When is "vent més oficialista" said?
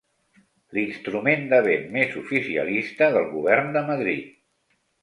1.69-3.13